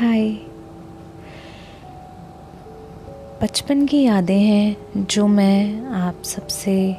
[0.00, 0.30] हाय।
[3.42, 6.96] बचपन की यादें हैं जो मैं आप सबसे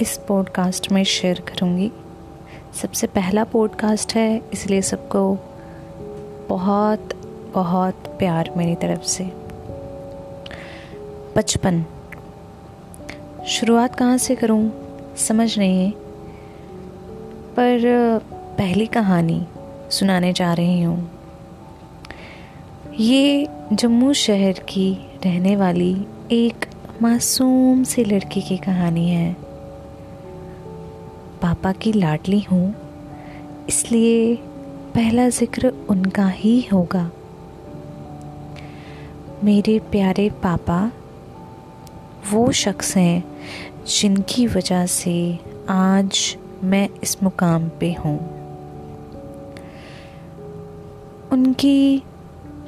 [0.00, 1.92] इस पॉडकास्ट में शेयर करूँगी।
[2.82, 5.38] सबसे पहला पॉडकास्ट है, इसलिए सबको
[6.48, 7.08] बहुत
[7.54, 9.24] बहुत प्यार मेरी तरफ़ से।
[11.36, 11.84] बचपन।
[13.46, 14.72] शुरुआत कहाँ से करूँ?
[15.16, 15.90] समझ नहीं है।
[17.56, 17.80] पर
[18.58, 19.46] पहली कहानी
[19.90, 21.17] सुनाने जा रही हूँ।
[22.90, 24.92] ये जम्मू शहर की
[25.24, 25.92] रहने वाली
[26.32, 26.64] एक
[27.02, 29.32] मासूम सी लड़की की कहानी है।
[31.42, 32.74] पापा की लाडली हूँ,
[33.68, 34.34] इसलिए
[34.94, 37.10] पहला ज़िक्र उनका ही होगा।
[39.44, 40.80] मेरे प्यारे पापा,
[42.32, 43.24] वो शख्स हैं
[43.90, 45.16] जिनकी वजह से
[45.70, 48.18] आज मैं इस मुकाम पे हूँ।
[51.32, 52.02] उनकी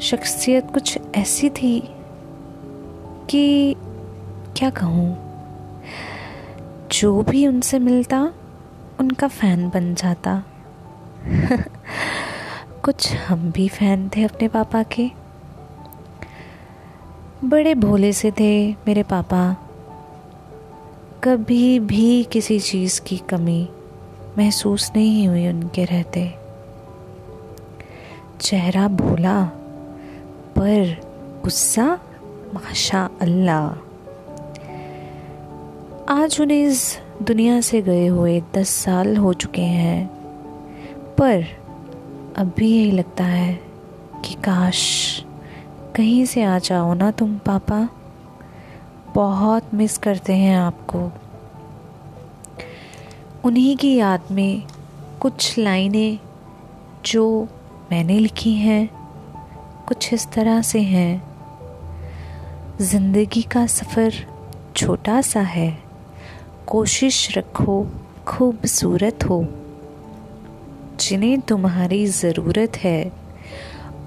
[0.00, 1.80] शख्सियत कुछ ऐसी थी
[3.30, 3.74] कि
[4.56, 5.18] क्या कहूँ?
[6.92, 8.32] जो भी उनसे मिलता,
[9.00, 10.42] उनका फ़ैन बन जाता।
[12.82, 15.10] कुछ हम भी फ़ैन थे अपने पापा के।
[17.44, 19.56] बड़े भोले से थे मेरे पापा।
[21.24, 23.68] कभी भी किसी चीज़ की कमी
[24.38, 26.34] महसूस नहीं हुई उनके रहते।
[28.40, 29.59] चेहरा भोला
[30.60, 31.00] पर
[31.44, 32.00] गुस्सा?
[32.54, 33.68] माशा अल्लाह
[36.12, 40.06] आज उन्हें इस दुनिया से गए हुए दस साल हो चुके हैं,
[41.18, 41.44] पर
[42.36, 43.54] अब भी यही लगता है
[44.24, 44.82] कि काश
[45.96, 47.88] कहीं से आ जाओ ना तुम पापा।
[49.14, 51.12] बहुत मिस करते हैं आपको।
[53.44, 54.62] उन्हीं की याद में
[55.20, 56.18] कुछ लाइनें
[57.06, 57.48] जो
[57.90, 58.99] मैंने लिखी हैं
[59.90, 61.22] कुछ इस तरह से हैं।
[62.80, 64.12] ज़िंदगी का सफ़र
[64.76, 65.78] छोटा सा है।
[66.66, 67.86] कोशिश रखो,
[68.26, 69.46] खूबसूरत हो।
[71.00, 73.12] जिन्हें तुम्हारी ज़रूरत है,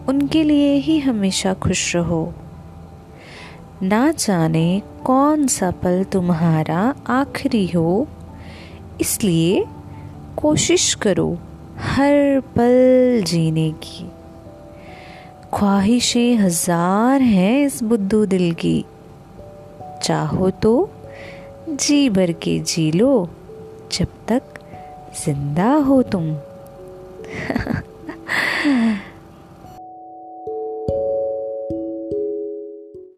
[0.07, 2.33] उनके लिए ही हमेशा खुश रहो।
[3.83, 8.07] ना जाने कौन सा पल तुम्हारा आखिरी हो।
[9.01, 9.65] इसलिए
[10.37, 11.37] कोशिश करो
[11.79, 14.11] हर पल जीने की।
[15.53, 18.85] ख्वाहिशें हज़ार हैं इस बुद्धू दिल की।
[20.03, 20.71] चाहो तो
[21.69, 23.29] जी भर के जी लो,
[23.91, 24.41] जब तक
[25.25, 26.25] ज़िंदा हो तुम।